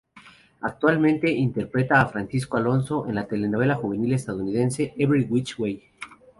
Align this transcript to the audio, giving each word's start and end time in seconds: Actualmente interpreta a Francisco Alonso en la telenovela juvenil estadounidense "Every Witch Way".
Actualmente 0.61 1.29
interpreta 1.29 2.01
a 2.01 2.07
Francisco 2.07 2.57
Alonso 2.57 3.05
en 3.07 3.13
la 3.13 3.27
telenovela 3.27 3.75
juvenil 3.75 4.13
estadounidense 4.13 4.95
"Every 4.97 5.25
Witch 5.29 5.59
Way". 5.59 5.83